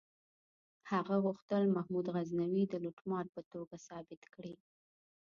هغه 0.91 1.15
غوښتل 1.25 1.63
محمود 1.75 2.05
غزنوي 2.15 2.63
د 2.67 2.73
لوټمار 2.83 3.25
په 3.35 3.41
توګه 3.53 3.75
ثابت 3.87 4.21
کړي. 4.33 4.55